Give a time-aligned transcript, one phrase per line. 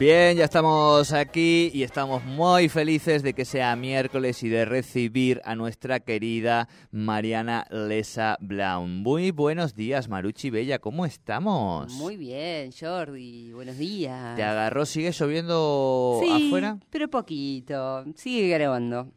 [0.00, 5.42] Bien, ya estamos aquí y estamos muy felices de que sea miércoles y de recibir
[5.44, 9.02] a nuestra querida Mariana Lesa Blaun.
[9.02, 11.92] Muy buenos días, Maruchi Bella, ¿cómo estamos?
[11.92, 14.36] Muy bien, Jordi, buenos días.
[14.36, 14.86] ¿Te agarró?
[14.86, 16.78] ¿Sigue lloviendo sí, afuera?
[16.88, 19.12] pero poquito, sigue grabando.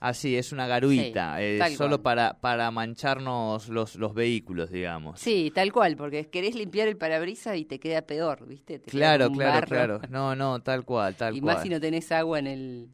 [0.00, 2.02] Así, es una garuita, Sí, eh, solo cual.
[2.02, 5.20] para, para mancharnos los, los vehículos, digamos.
[5.20, 8.78] Sí, tal cual, porque querés limpiar el parabrisas y te queda peor, ¿viste?
[8.78, 9.66] Te Claro, claro, barro.
[9.66, 10.00] claro.
[10.08, 11.54] No, no, tal cual, tal y cual.
[11.56, 12.88] más si no tenés agua en el,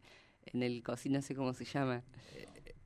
[0.47, 2.02] en el cocina, no sé cómo se llama.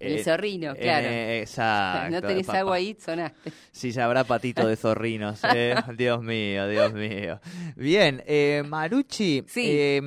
[0.00, 1.08] En Eh, el zorrino, eh, claro.
[1.10, 2.10] exacto.
[2.14, 2.58] no tenés papá.
[2.60, 3.52] agua ahí, sonaste.
[3.72, 5.40] Sí, se habrá patito de zorrinos.
[5.54, 5.74] eh.
[5.96, 7.40] Dios mío, Dios mío.
[7.76, 10.00] Bien, eh, Maruchi, Sí.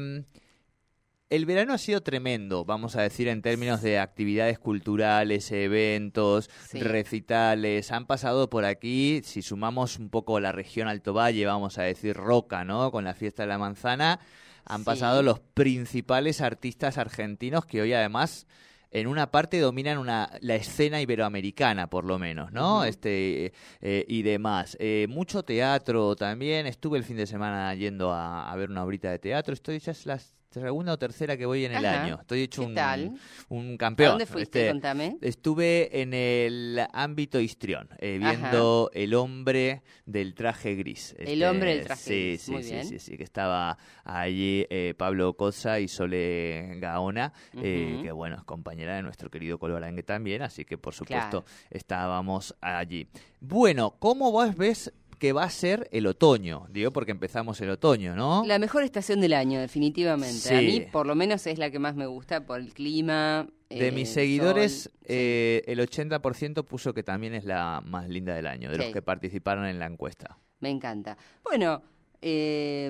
[1.31, 6.79] El verano ha sido tremendo, vamos a decir, en términos de actividades culturales, eventos, Sí.
[6.81, 7.91] recitales.
[7.91, 12.15] Han pasado por aquí, si sumamos un poco la región Alto Valle, vamos a decir
[12.15, 12.91] Roca, ¿no?
[12.91, 14.19] Con la fiesta de la manzana,
[14.65, 14.85] han Sí.
[14.85, 18.45] pasado los principales artistas argentinos que hoy además
[18.91, 22.83] en una parte dominan una, la escena iberoamericana, por lo menos, ¿no?
[22.83, 24.75] Este eh, y demás.
[24.81, 26.67] Eh, mucho teatro también.
[26.67, 29.53] Estuve el fin de semana yendo a, a ver una horita de teatro.
[29.53, 30.19] Estoy ya es la
[30.59, 32.03] segunda o tercera que voy en el Ajá.
[32.03, 32.17] año.
[32.21, 33.13] Estoy hecho ¿Qué un, tal?
[33.49, 34.09] un ¿A campeón.
[34.11, 34.59] dónde fuiste?
[34.61, 35.17] Este, Contame.
[35.21, 41.11] Estuve en el ámbito histrión, eh, viendo el hombre del traje gris.
[41.17, 42.85] Este, El hombre del traje sí, gris, Sí, muy sí, bien.
[42.85, 47.31] sí, sí, que estaba allí eh, Pablo Cosa y Sole Gaona,
[47.61, 51.45] eh, que bueno, es compañera de nuestro querido Colorangue también, así que por supuesto Claro.
[51.69, 53.07] estábamos allí.
[53.39, 56.65] Bueno, ¿cómo vos ves que va a ser el otoño?
[56.71, 58.43] Digo, porque empezamos el otoño, ¿no?
[58.47, 60.33] La mejor estación del año, definitivamente.
[60.33, 60.55] Sí.
[60.55, 63.45] A mí, por lo menos, es la que más me gusta por el clima.
[63.69, 64.89] De eh, mis sol, seguidores, sí.
[65.05, 68.93] eh, el 80% puso que también es la más linda del año, de los Sí.
[68.93, 70.39] que participaron en la encuesta.
[70.59, 71.15] Me encanta.
[71.43, 71.83] Bueno,
[72.23, 72.89] eh,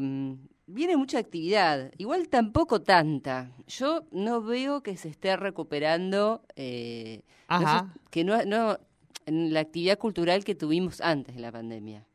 [0.67, 3.51] viene mucha actividad, igual tampoco tanta.
[3.67, 7.93] Yo no veo que se esté recuperando, eh, no sé, Ajá.
[8.09, 8.79] que no, no,
[9.25, 12.05] en la actividad cultural que tuvimos antes de la pandemia.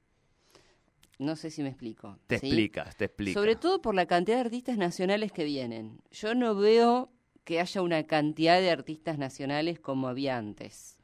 [1.19, 2.19] No sé si me explico.
[2.27, 2.47] Te ¿sí?
[2.47, 3.35] explicas, te explicas.
[3.41, 6.01] Sobre todo por la cantidad de artistas nacionales que vienen.
[6.11, 7.11] Yo no veo
[7.45, 10.99] que haya una cantidad de artistas nacionales como había antes.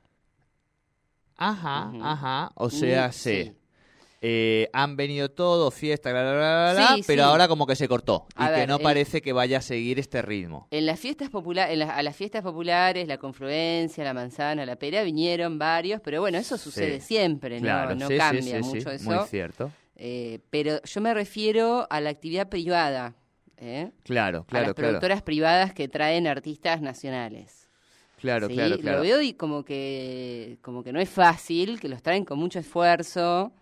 [1.37, 2.53] Ajá, ajá.
[2.57, 3.53] O sea, Ni- sí.
[4.25, 7.29] Eh, han venido todos, fiesta, bla, bla, bla, bla, bla, Sí, pero sí.
[7.29, 8.27] ahora como que se cortó.
[8.37, 10.69] A y que no el- parece que vaya a seguir este ritmo.
[10.71, 15.59] En las fiestas populares, a las fiestas populares, la confluencia, la manzana, la pera, vinieron
[15.59, 17.07] varios, pero bueno, eso sucede Sí.
[17.07, 19.11] siempre, no, claro, no sí, sí, cambia sí, sí, mucho eso.
[19.11, 19.73] Muy cierto.
[20.05, 23.15] Eh, pero yo me refiero a la actividad privada,
[23.57, 23.93] ¿eh?
[24.03, 24.75] Claro, a las claro, claro.
[24.75, 27.71] productoras privadas que traen artistas nacionales.
[28.17, 28.55] Claro, ¿sí?
[28.55, 28.97] claro, claro.
[28.99, 32.59] Lo veo y como que, como que no es fácil, que los traen con mucho
[32.59, 33.53] esfuerzo.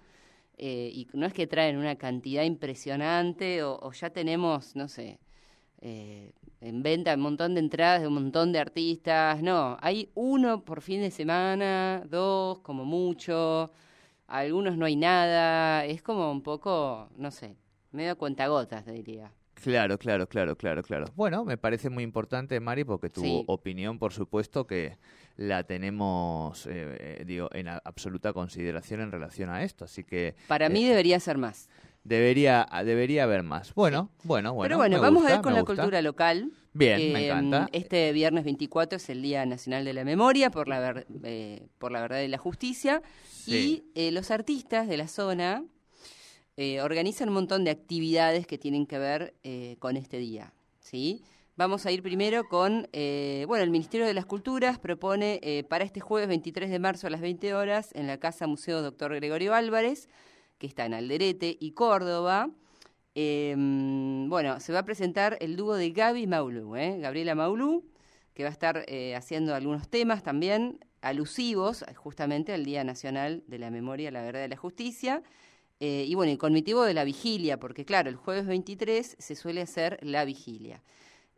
[0.56, 5.18] eh, y no es que traen una cantidad impresionante o, o ya tenemos, no sé,
[5.80, 9.42] eh, en venta un montón de entradas de un montón de artistas.
[9.42, 13.70] No, hay uno por fin de semana, dos como mucho,
[14.30, 15.84] algunos no hay nada.
[15.84, 17.56] Es como un poco, no sé,
[17.92, 19.32] medio cuentagotas, te diría.
[19.54, 21.04] Claro, claro, claro, claro, claro.
[21.16, 23.44] Bueno, me parece muy importante, Mari, porque tu Sí.
[23.46, 24.96] opinión, por supuesto, que
[25.36, 29.84] la tenemos, eh, eh, digo, en a- absoluta consideración en relación a esto.
[29.84, 31.68] Así que Para mí Eh, debería ser más.
[32.04, 33.74] debería, debería haber más.
[33.74, 34.68] Bueno, bueno, bueno.
[34.68, 35.74] Pero bueno, me vamos gusta, a ver con la gusta.
[35.82, 36.50] cultura local.
[36.72, 37.62] Bien, me encanta.
[37.62, 41.66] mm, Este viernes 24 es el Día Nacional de la Memoria por la, ver- eh,
[41.78, 43.02] por la Verdad y la Justicia.
[43.28, 43.84] Sí.
[43.94, 45.64] Y eh, los artistas de la zona
[46.56, 49.34] eh, organizan un montón de actividades que tienen que ver
[49.80, 50.52] con este día.
[50.80, 51.22] ¿sí?
[51.56, 56.00] Vamos a ir primero con, eh, bueno, el Ministerio de las Culturas propone para este
[56.00, 60.08] jueves 23 de marzo a las 20 horas en la Casa Museo Doctor Gregorio Álvarez,
[60.58, 62.50] que está en Alderete y Córdoba.
[63.14, 63.54] Eh,
[64.28, 66.98] bueno, se va a presentar el dúo de Gaby Maulú, ¿eh?
[67.00, 67.84] Gabriela Maulú,
[68.34, 73.58] que va a estar eh, haciendo algunos temas también alusivos justamente al Día Nacional de
[73.58, 75.22] la Memoria, la Verdad y la Justicia.
[75.80, 79.62] Eh, y bueno, y con de la vigilia, porque claro, el jueves 23 se suele
[79.62, 80.82] hacer la vigilia.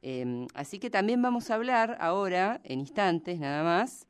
[0.03, 4.09] Em, así que también vamos a hablar ahora, en instantes nada más,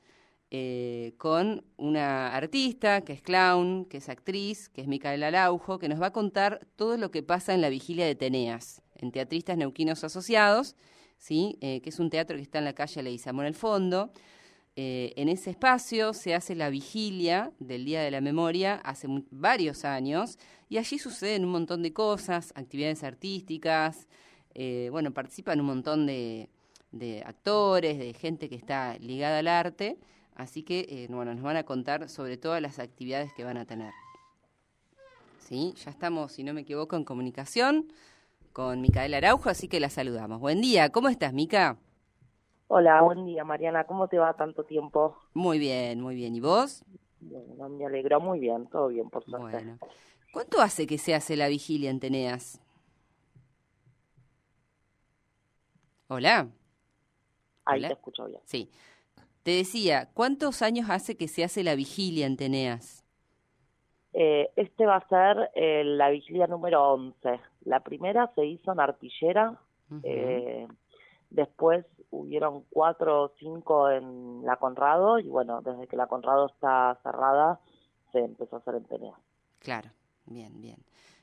[0.54, 5.88] eh, con una artista que es clown, que es actriz, que es Micaela Araujo, que
[5.88, 9.56] nos va a contar todo lo que pasa en la vigilia de Teneas, en Teatristas
[9.56, 10.76] Neuquinos Asociados,
[11.16, 11.56] ¿sí?
[11.62, 14.12] Eh, que es un teatro que está en la calle Leguizamón el Fondo.
[14.76, 19.86] Eh, en ese espacio se hace la vigilia del Día de la Memoria hace varios
[19.86, 20.36] años
[20.68, 24.06] y allí suceden un montón de cosas, actividades artísticas,
[24.90, 26.50] bueno, participan un montón de,
[27.24, 29.96] actores, de gente que está ligada al arte,
[30.34, 33.64] así que eh, bueno, nos van a contar sobre todas las actividades que van a
[33.64, 33.92] tener.
[35.38, 37.92] Sí, ya estamos, si no me equivoco, en comunicación
[38.52, 40.40] con Micaela Araujo, así que la saludamos.
[40.40, 41.78] Buen día, ¿cómo estás, Mica?
[42.68, 45.16] Hola, buen día Mariana, ¿cómo te va tanto tiempo?
[45.34, 46.34] Muy bien, muy bien.
[46.34, 46.84] ¿Y vos?
[47.20, 49.58] Bueno, me alegro muy bien, todo bien, por suerte.
[49.58, 49.78] Bueno.
[50.32, 52.60] ¿Cuánto hace que se hace la vigilia en Teneas?
[56.08, 56.48] Hola.
[57.64, 58.40] Ahí te escucho bien.
[58.44, 58.70] Sí.
[59.42, 63.04] Te decía, ¿cuántos años hace que se hace la vigilia en Teneas?
[64.12, 67.40] Eh, este va a ser eh, la vigilia número 11.
[67.64, 69.58] La primera se hizo en Artillera,
[71.32, 76.98] Después hubieron cuatro o cinco en la Conrado y bueno, desde que la Conrado está
[77.02, 77.58] cerrada
[78.12, 79.14] se empezó a hacer en Penea.
[79.58, 79.90] Claro,
[80.26, 80.76] bien, bien.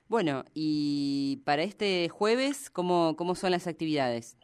[0.07, 4.35] Bueno, y para este jueves, ¿cómo, cómo son las actividades?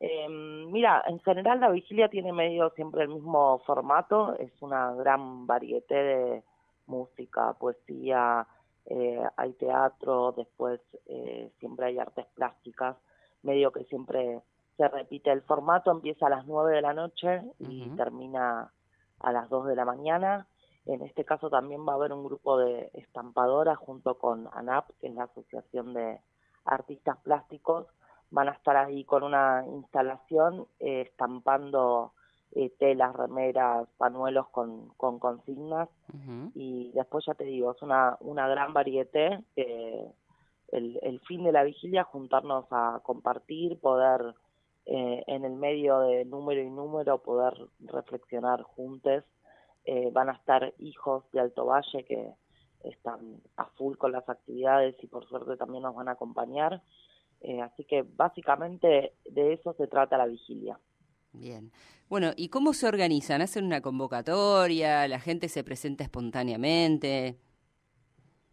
[0.00, 5.46] Em, mira, en general la vigilia tiene medio siempre el mismo formato, es una gran
[5.46, 6.42] variedad de
[6.86, 8.46] música, poesía,
[8.86, 12.96] eh, hay teatro, después eh, siempre hay artes plásticas
[13.42, 14.42] medio que siempre
[14.76, 18.72] se repite el formato, empieza a las 9 de la noche y termina
[19.20, 20.46] a las 2 de la mañana.
[20.86, 25.08] En este caso también va a haber un grupo de estampadoras junto con ANAP, que
[25.08, 26.20] es la Asociación de
[26.64, 27.86] Artistas Plásticos.
[28.30, 32.12] Van a estar ahí con una instalación eh, estampando
[32.52, 35.88] eh, telas, remeras, panuelos con, con consignas.
[36.54, 39.06] Y después ya te digo, es una, una gran variedad
[39.54, 40.06] que
[40.72, 44.34] el, fin de la vigilia, juntarnos a compartir, poder
[44.86, 49.24] eh, en el medio de número y número poder reflexionar juntos.
[49.84, 52.34] Eh, van a estar hijos de Alto Valle que
[52.84, 56.82] están a full con las actividades y por suerte también nos van a acompañar.
[57.40, 60.78] Eh, así que básicamente de eso se trata la vigilia.
[61.32, 61.70] Bien.
[62.08, 63.42] Bueno, ¿y cómo se organizan?
[63.42, 65.06] ¿Hacen una convocatoria?
[65.08, 67.38] ¿La gente se presenta espontáneamente?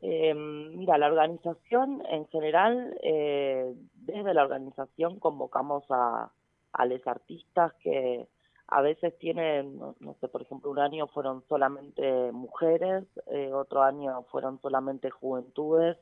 [0.02, 6.32] Eh, mira, la organización en general, eh, desde la organización convocamos a,
[6.74, 8.28] a los artistas que
[8.68, 14.24] a veces tienen, no, sé, por ejemplo, un año fueron solamente mujeres, eh, otro año
[14.32, 15.98] fueron solamente juventudes,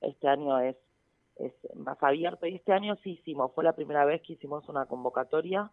[0.00, 0.76] este año es,
[1.38, 4.86] es más abierto y este año sí hicimos, fue la primera vez que hicimos una
[4.86, 5.70] convocatoria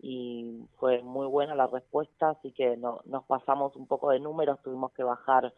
[0.00, 4.62] y fue muy buena la respuesta, así que no, nos pasamos un poco de números,
[4.62, 5.52] tuvimos que bajar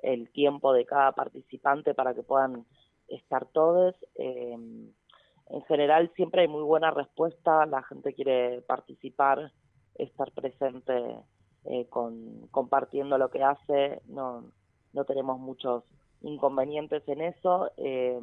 [0.00, 2.64] el tiempo de cada participante para que puedan
[3.08, 3.96] estar todos.
[4.14, 4.56] Eh,
[5.50, 9.52] en general siempre hay muy buena respuesta, la gente quiere participar,
[9.94, 10.92] estar presente
[11.64, 14.44] eh, con, compartiendo lo que hace, no,
[14.92, 15.84] no tenemos muchos
[16.20, 17.70] inconvenientes en eso.
[17.76, 18.20] Eh,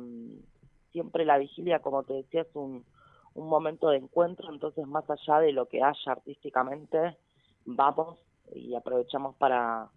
[0.95, 2.85] siempre la vigilia, como te decía, es un,
[3.33, 7.17] un momento de encuentro, entonces más allá de lo que haya artísticamente,
[7.65, 8.17] vamos
[8.53, 9.89] y aprovechamos para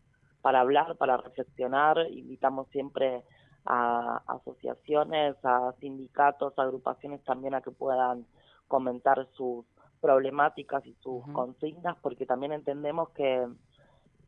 [0.42, 1.98] para hablar, para reflexionar.
[2.10, 3.22] Invitamos siempre
[3.64, 8.26] a asociaciones, a sindicatos, a agrupaciones también a que puedan
[8.66, 9.66] comentar sus
[10.00, 13.46] problemáticas y sus consignas, porque también entendemos que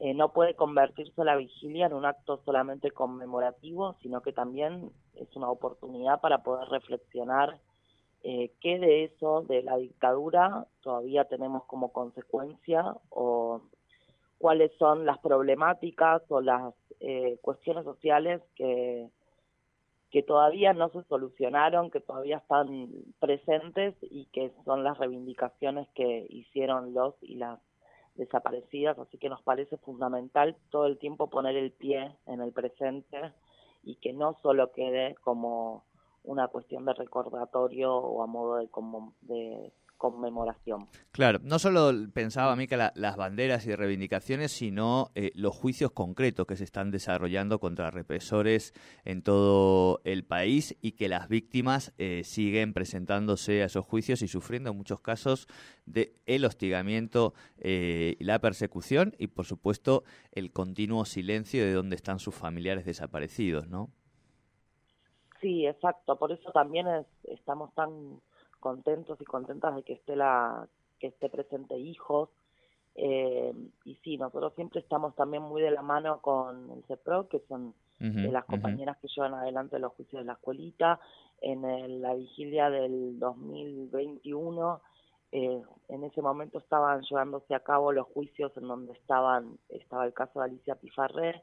[0.01, 5.37] eh, no puede convertirse la vigilia en un acto solamente conmemorativo, sino que también es
[5.37, 7.59] una oportunidad para poder reflexionar
[8.23, 13.61] eh, qué de eso, de la dictadura, todavía tenemos como consecuencia o
[14.39, 19.07] cuáles son las problemáticas o las eh, cuestiones sociales que,
[20.11, 22.89] que todavía no se solucionaron, que todavía están
[23.19, 27.61] presentes y que son las reivindicaciones que hicieron los y las
[28.15, 33.33] desaparecidas, así que nos parece fundamental todo el tiempo poner el pie en el presente
[33.83, 35.85] y que no solo quede como
[36.25, 40.89] una cuestión de recordatorio o a modo de, como de conmemoración.
[41.13, 45.93] Claro, no solo pensaba a mí que las banderas y reivindicaciones, sino eh, los juicios
[45.93, 48.73] concretos que se están desarrollando contra represores
[49.05, 54.29] en todo el país y que las víctimas eh, siguen presentándose a esos juicios y
[54.29, 55.47] sufriendo en muchos casos
[55.85, 61.97] de el hostigamiento eh, y la persecución y, por supuesto, el continuo silencio de dónde
[61.97, 63.91] están sus familiares desaparecidos, ¿no?
[65.43, 66.17] Sí, exacto.
[66.17, 66.87] Por eso también
[67.25, 68.21] estamos tan
[68.61, 72.29] contentos y contentas de que esté la que esté presente hijos.
[72.95, 77.41] Eh, y sí nosotros siempre estamos también muy de la mano con el CEPRO que
[77.49, 81.01] son las compañeras que llevan adelante los juicios de la escuelita.
[81.41, 84.81] En la vigilia del 2021
[85.33, 90.13] eh, en ese momento estaban llevándose a cabo los juicios en donde estaban estaba el
[90.13, 91.43] caso de Alicia Pifarré.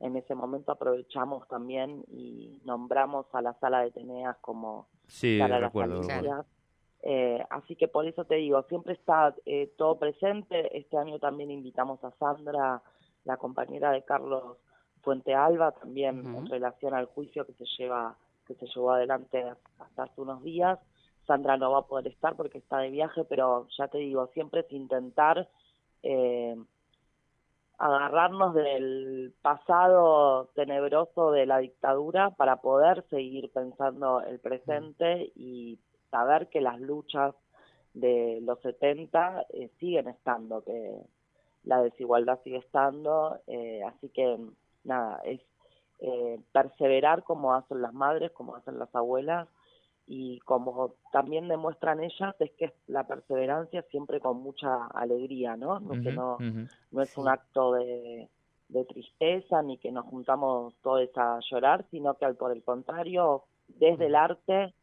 [0.00, 5.58] En ese momento aprovechamos también y nombramos a la sala de Teneas como sí, para
[5.60, 6.02] recuerdo,
[7.02, 10.76] eh, así que por eso te digo, siempre está eh, todo presente.
[10.76, 12.82] Este año también invitamos a Sandra,
[13.24, 14.56] la compañera de Carlos
[15.02, 19.44] Fuente Alba, también en relación al juicio que se lleva que se llevó adelante
[19.78, 20.78] hasta hace unos días.
[21.26, 24.60] Sandra no va a poder estar porque está de viaje, pero ya te digo, siempre
[24.60, 25.46] es intentar
[26.02, 26.56] eh,
[27.78, 35.78] agarrarnos del pasado tenebroso de la dictadura para poder seguir pensando el presente y
[36.10, 37.34] saber que las luchas
[37.94, 41.02] de los 70 eh, siguen estando, que
[41.64, 44.38] la desigualdad sigue estando, eh, así que
[44.84, 45.40] nada, es
[46.00, 49.48] eh, perseverar como hacen las madres, como hacen las abuelas
[50.06, 55.80] y como también demuestran ellas es que la perseverancia siempre con mucha alegría, ¿no?
[55.80, 56.38] No, que no,
[56.90, 58.28] no es un acto de,
[58.68, 63.44] de tristeza ni que nos juntamos todos a llorar, sino que al por el contrario
[63.68, 64.74] desde el arte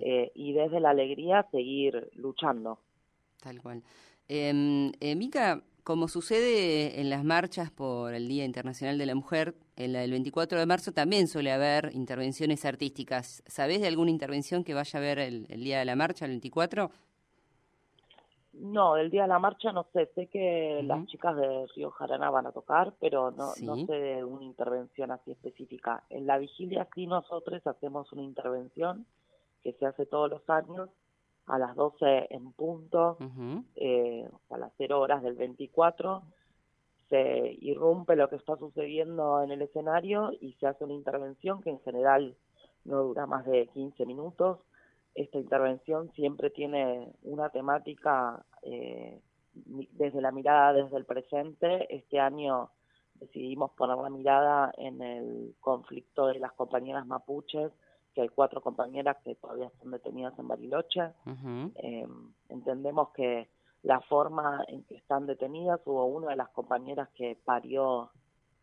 [0.00, 2.78] eh, y desde la alegría seguir luchando.
[3.40, 3.82] Tal cual.
[4.28, 9.54] Eh, eh, Mica, como sucede en las marchas por el Día Internacional de la Mujer,
[9.76, 13.42] en la del 24 de marzo también suele haber intervenciones artísticas.
[13.46, 16.32] ¿Sabés de alguna intervención que vaya a haber el, el Día de la Marcha, el
[16.32, 16.90] 24?
[18.52, 22.30] No, el día de la marcha no sé, sé que las chicas de Río Jarana
[22.30, 26.04] van a tocar, pero no, no sé de una intervención así específica.
[26.10, 29.06] En la vigilia sí nosotros hacemos una intervención
[29.62, 30.90] que se hace todos los años
[31.46, 33.16] a las 12 en punto,
[33.76, 36.22] eh, a las 0 horas del 24,
[37.08, 41.70] se irrumpe lo que está sucediendo en el escenario y se hace una intervención que
[41.70, 42.36] en general
[42.84, 44.58] no dura más de 15 minutos
[45.14, 49.20] esta intervención siempre tiene una temática eh,
[49.54, 51.94] desde la mirada desde el presente.
[51.94, 52.70] Este año
[53.14, 57.70] decidimos poner la mirada en el conflicto de las compañeras mapuches,
[58.14, 61.02] que hay cuatro compañeras que todavía están detenidas en Bariloche.
[61.76, 62.06] Eh,
[62.48, 63.48] entendemos que
[63.82, 68.10] la forma en que están detenidas, hubo una de las compañeras que parió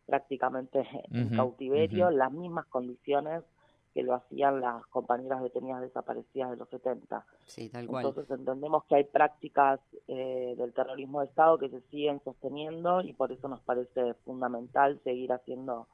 [0.06, 3.44] prácticamente en cautiverio, las mismas condiciones
[3.92, 7.24] que lo hacían las compañeras detenidas desaparecidas de los 70.
[7.46, 8.06] Sí, tal cual.
[8.06, 13.12] Entonces entendemos que hay prácticas eh, del terrorismo de Estado que se siguen sosteniendo y
[13.12, 15.88] por eso nos parece fundamental seguir haciendo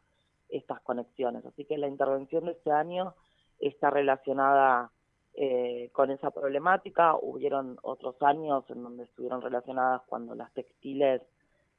[0.48, 1.44] estas conexiones.
[1.46, 3.14] Así que la intervención de este año
[3.58, 4.90] está relacionada
[5.34, 7.16] eh, con esa problemática.
[7.20, 11.22] Hubieron otros años en donde estuvieron relacionadas cuando las textiles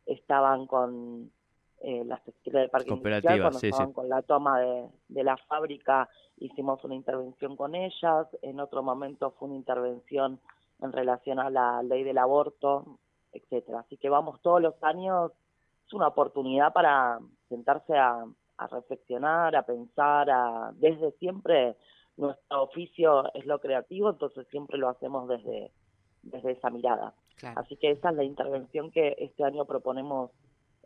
[0.05, 1.31] estaban con
[1.81, 6.09] eh, las textiles del parque industrial, cuando estaban con la toma de, de, la fábrica,
[6.37, 10.39] hicimos una intervención con ellas, en otro momento fue una intervención
[10.81, 12.97] en relación a la ley del aborto,
[13.31, 13.79] etcétera.
[13.79, 15.31] Así que vamos todos los años,
[15.85, 17.19] es una oportunidad para
[17.49, 18.25] sentarse a,
[18.57, 21.75] a reflexionar, a pensar, a desde siempre
[22.17, 25.71] nuestro oficio es lo creativo, entonces siempre lo hacemos desde,
[26.23, 27.13] desde esa mirada.
[27.55, 30.31] Así que esa es la intervención que este año proponemos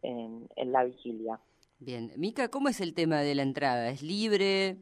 [0.01, 1.39] en, la vigilia.
[1.79, 3.89] Bien, Mica, ¿cómo es el tema de la entrada?
[3.89, 4.77] ¿Es libre?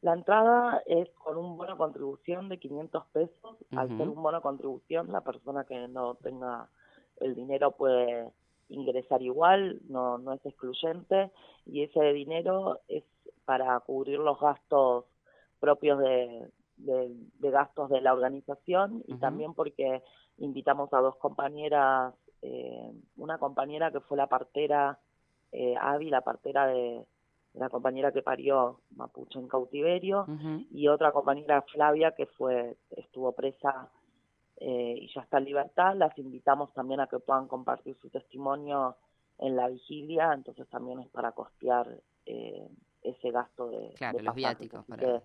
[0.00, 3.56] La entrada es con un bono contribución de 500 pesos.
[3.76, 6.68] Al ser un bono contribución, la persona que no tenga
[7.20, 8.30] el dinero puede
[8.68, 11.32] ingresar igual, no, no es excluyente,
[11.66, 13.02] y ese dinero es
[13.44, 15.06] para cubrir los gastos
[15.58, 20.02] propios de, de, gastos de la organización y también porque
[20.38, 24.98] invitamos a dos compañeras eh, una compañera que fue la partera,
[25.52, 27.04] eh, Avi, la partera de,
[27.54, 30.26] la compañera que parió Mapuche en cautiverio,
[30.70, 33.90] y otra compañera Flavia que fue estuvo presa
[34.56, 35.96] eh, y ya está en libertad.
[35.96, 38.96] Las invitamos también a que puedan compartir su testimonio
[39.38, 41.88] en la vigilia, entonces también es para costear
[42.26, 42.68] eh,
[43.02, 44.84] ese gasto de, claro, los viáticos.
[44.86, 45.22] Para,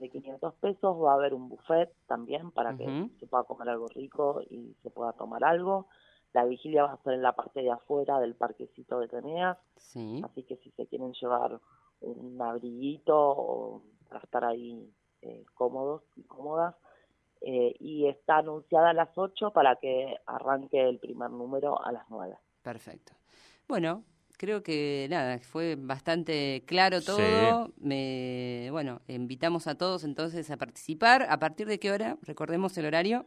[0.00, 2.84] de 500 pesos, va a haber un buffet también para que
[3.18, 5.86] se pueda comer algo rico y se pueda tomar algo.
[6.32, 10.20] La vigilia va a ser en la parte de afuera del parquecito de Teneas, Sí.
[10.24, 11.60] así que si se quieren llevar
[12.00, 14.90] un abriguito o para estar ahí
[15.22, 16.74] eh, cómodos y cómodas,
[17.42, 22.08] eh, y está anunciada a las 8 para que arranque el primer número a las
[22.10, 22.36] 9.
[22.62, 23.12] Perfecto.
[23.68, 24.02] Bueno,
[24.40, 27.66] creo que nada, fue bastante claro todo.
[27.66, 27.72] Sí.
[27.76, 31.26] Me, bueno, invitamos a todos entonces a participar.
[31.28, 32.16] ¿A partir de qué hora?
[32.22, 33.26] Recordemos el horario.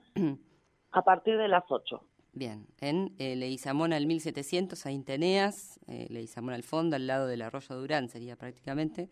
[0.91, 2.01] A partir de las 8.
[2.33, 7.27] Bien, en eh, Leguizamón al 1700, ahí en Teneas, eh, Leguizamón al fondo, al lado
[7.27, 9.09] del Arroyo Durán sería prácticamente.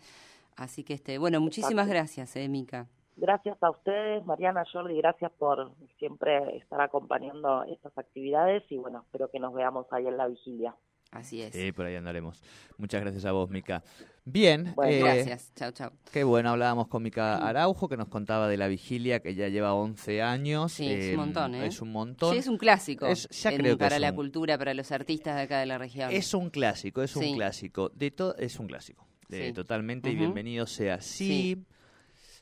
[0.55, 1.93] Así que, este, bueno, muchísimas Exacto.
[1.93, 2.88] gracias, eh, Mica.
[3.15, 9.29] Gracias a ustedes, Mariana, Jordi, gracias por siempre estar acompañando estas actividades y bueno, espero
[9.29, 10.75] que nos veamos ahí en la vigilia.
[11.12, 11.53] Así es.
[11.53, 12.41] Sí, por ahí andaremos.
[12.77, 13.84] Muchas gracias a vos, Mica.
[14.24, 15.91] Bien, Bueno, eh, Gracias, chao, chao.
[16.13, 19.74] Qué bueno, hablábamos con Mica Araujo, que nos contaba de la vigilia, que ya lleva
[19.74, 20.72] 11 años.
[20.72, 21.65] Sí, es un Em, montón, ¿eh?
[21.65, 22.32] Es un montón.
[22.34, 24.74] Sí, es un clásico Es- ya en- creo que para es la un- cultura, para
[24.74, 26.12] los artistas de acá de la región.
[26.12, 27.89] Es un clásico, es un clásico.
[27.89, 29.06] De to- es un clásico.
[29.27, 29.53] De- Sí.
[29.53, 31.01] Totalmente, y bienvenido sea.
[31.01, 31.65] Sí, Sí.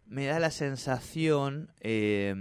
[0.06, 2.36] me da la sensación, eh,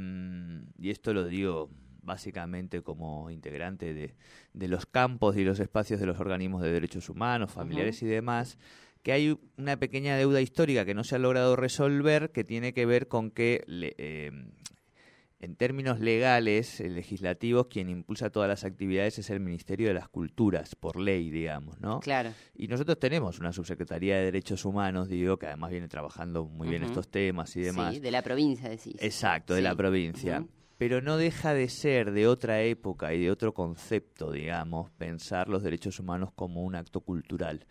[0.78, 1.70] y esto lo digo
[2.08, 4.14] básicamente como integrante de,
[4.52, 8.58] de los campos y los espacios de los organismos de derechos humanos, familiares y demás,
[9.04, 12.84] que hay una pequeña deuda histórica que no se ha logrado resolver, que tiene que
[12.84, 14.32] ver con que le- eh,
[15.40, 20.74] en términos legales, legislativos, quien impulsa todas las actividades es el Ministerio de las Culturas,
[20.74, 22.00] por ley, digamos, ¿no?
[22.00, 22.32] Claro.
[22.56, 26.82] Y nosotros tenemos una subsecretaría de Derechos Humanos, digo, que además viene trabajando muy bien
[26.82, 27.94] estos temas y demás.
[27.94, 28.96] Sí, de la provincia decís.
[28.98, 30.44] Exacto, de la provincia.
[30.78, 35.62] Pero no deja de ser de otra época y de otro concepto, digamos, pensar los
[35.62, 37.66] derechos humanos como un acto cultural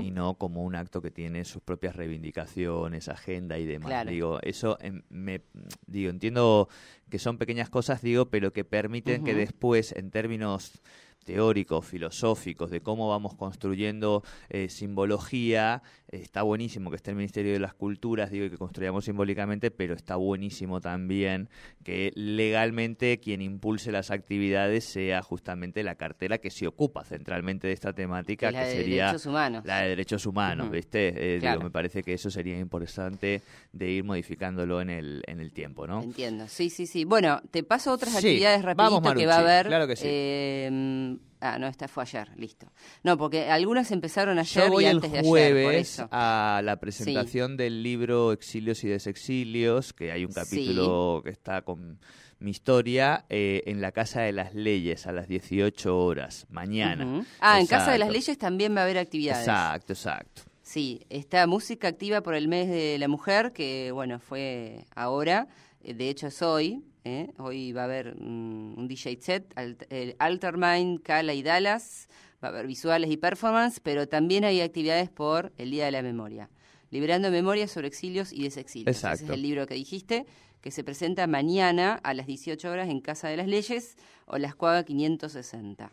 [0.00, 3.88] y no como un acto que tiene sus propias reivindicaciones, agenda y demás.
[3.88, 4.10] Claro.
[4.10, 5.42] Digo, eso em, me
[5.86, 6.68] digo, entiendo
[7.10, 10.80] que son pequeñas cosas, digo, pero que permiten que después en términos
[11.24, 17.58] teóricos, filosóficos, de cómo vamos construyendo eh, simbología, está buenísimo que esté el Ministerio de
[17.58, 21.48] las Culturas, digo, y que construyamos simbólicamente, pero está buenísimo también
[21.84, 27.72] que legalmente quien impulse las actividades sea justamente la cartera que se ocupa centralmente de
[27.72, 29.64] esta temática, Que es la que de sería derechos humanos.
[29.64, 30.70] la de derechos humanos.
[30.70, 31.08] ¿viste?
[31.36, 31.56] Eh, Claro.
[31.60, 33.40] digo, me parece que eso sería importante
[33.72, 36.02] de ir modificándolo en el, en el tiempo, ¿no?
[36.02, 37.04] Entiendo, sí, sí, sí.
[37.06, 39.66] Bueno, te paso otras Sí, actividades vamos, rapidito que va a haber.
[39.66, 40.04] claro que sí.
[40.06, 42.66] Eh, ah, no, esta fue ayer, listo.
[43.02, 46.08] No, porque algunas empezaron ayer Yo voy y el antes de ayer, por jueves eso.
[46.10, 50.40] a la presentación del libro Exilios y Desexilios, que hay un Sí.
[50.40, 51.98] capítulo que está con
[52.38, 57.24] mi historia, eh, en la Casa de las Leyes a las 18 horas, mañana.
[57.40, 58.10] Ah, en Casa de las.
[58.10, 59.46] Leyes también va a haber actividades.
[59.46, 60.42] Exacto, exacto.
[60.62, 65.48] Sí, está música activa por el mes de la mujer, que bueno, fue ahora,
[65.84, 67.32] de hecho es hoy, ¿eh?
[67.38, 72.08] hoy va a haber mm, un DJ set, Alt- el Altermind, Cala y Dallas,
[72.42, 76.02] va a haber visuales y performance, pero también hay actividades por el Día de la
[76.02, 76.48] Memoria.
[76.90, 78.96] Liberando memoria sobre exilios y desexilios.
[78.96, 79.24] Ese Exacto.
[79.24, 80.26] es el libro que dijiste,
[80.60, 84.54] que se presenta mañana a las 18 horas en Casa de las Leyes o Las
[84.54, 85.90] Cuaga 560.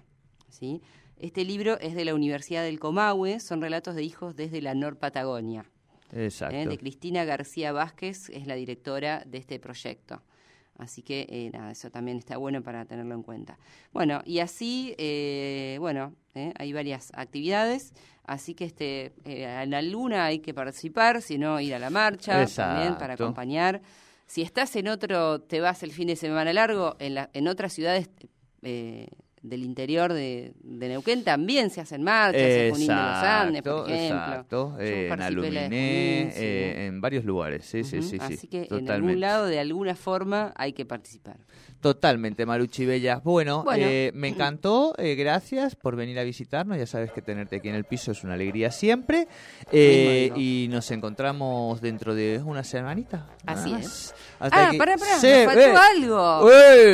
[0.50, 0.82] ¿sí?
[1.18, 4.98] Este libro es de la Universidad del Comahue, son relatos de hijos desde la Nor
[4.98, 5.66] Patagonia.
[6.14, 6.56] Exacto.
[6.56, 6.68] ¿eh?
[6.68, 10.22] de Cristina García Vázquez, es la directora de este proyecto.
[10.80, 13.60] Así que, eh, nada, eso también está bueno para tenerlo en cuenta.
[13.92, 17.94] Bueno, y así, eh, bueno, eh, hay varias actividades,
[18.24, 22.46] así que este, eh, en alguna hay que participar, si no, ir a la marcha
[22.46, 23.82] también para acompañar.
[24.26, 27.74] Si estás en otro, te vas el fin de semana largo, en, la, en otras
[27.74, 28.10] ciudades
[28.62, 29.10] eh,
[29.42, 33.90] del interior de, de Neuquén también se hacen marchas, en Junín de los Andes, por
[33.90, 34.16] ejemplo.
[34.18, 34.76] exacto.
[34.80, 36.40] Eh, en Aluminé, Junín, sí.
[36.44, 38.34] eh, en varios lugares, sí, sí, Ujú, sí, sí.
[38.34, 41.38] Así que en algún lado, de alguna forma, hay que participar.
[41.82, 43.22] Totalmente, Maruchi Bella.
[43.24, 43.86] Bueno, Bueno.
[43.88, 46.78] eh, me encantó, eh, gracias por venir a visitarnos.
[46.78, 49.28] Ya sabes que tenerte aquí en el piso es una alegría siempre.
[49.72, 53.28] Eh, y nos encontramos dentro de una semanita.
[53.46, 53.86] Así más.
[53.86, 54.16] es.
[54.40, 54.78] Hasta ah, aquí.
[54.78, 56.50] pará, pará, Sí, faltó eh, algo.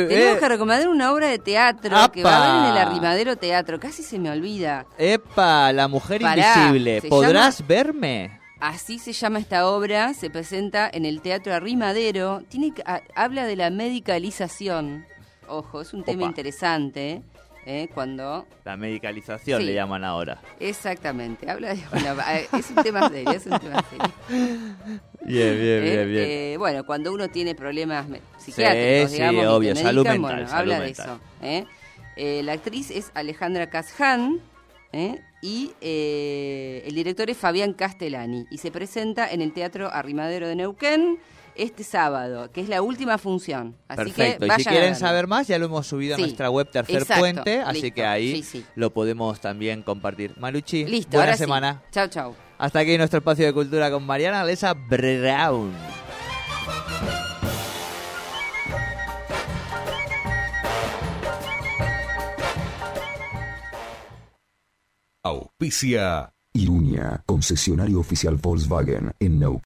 [0.08, 3.80] Tenemos que recomendar una obra de teatro que va a haber en el Arrimadero Teatro.
[3.80, 4.86] Casi se me olvida.
[4.98, 7.02] Epa, la mujer Pará, invisible.
[7.08, 8.45] ¿Podrás verme?
[8.60, 12.42] Así se llama esta obra, se presenta en el Teatro Arrimadero.
[12.48, 15.04] Tiene, a- habla de la medicalización.
[15.48, 17.22] Ojo, es un tema interesante.
[17.66, 17.88] ¿eh?
[17.92, 19.66] Cuando La medicalización Sí.
[19.66, 20.40] le llaman ahora.
[20.60, 24.14] Exactamente, habla de bueno, eh, es un tema serio, es un tema serio.
[25.22, 26.24] Bien, bien, Eh, bien, bien.
[26.28, 28.06] eh, bueno, cuando uno tiene problemas
[28.38, 32.42] psiquiátricos, sí, digamos, y te obvio, medican, salud mental, bueno, salud habla de eso.
[32.44, 34.40] la actriz es Alejandra Casjan
[34.96, 35.20] ¿eh?
[35.42, 40.56] y eh, el director es Fabián Castellani y se presenta en el Teatro Arrimadero de
[40.56, 41.18] Neuquén
[41.54, 43.76] este sábado, que es la última función.
[43.88, 44.46] Así Perfecto.
[44.46, 46.22] que y si a quieren saber más, ya lo hemos subido a Sí.
[46.22, 47.20] nuestra web Tercer Exacto.
[47.20, 47.94] Puente, así Listo.
[47.94, 48.64] que ahí Sí, sí.
[48.74, 50.34] lo podemos también compartir.
[50.38, 51.82] Maluchi, Listo, buena semana.
[51.86, 51.90] sí.
[51.92, 52.34] Chau, chau.
[52.58, 55.72] Hasta aquí nuestro espacio de cultura con Mariana Lesa Brown.
[65.58, 69.64] Auspicia Irunia, concesionario oficial Volkswagen en Neuquén.